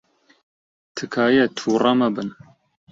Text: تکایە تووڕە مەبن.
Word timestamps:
تکایە 0.95 1.45
تووڕە 1.57 1.93
مەبن. 1.99 2.29